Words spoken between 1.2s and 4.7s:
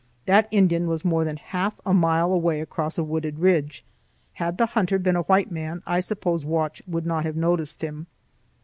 than half a mile away across a wooded ridge. Had the